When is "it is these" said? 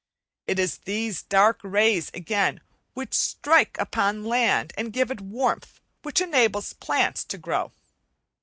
0.47-1.21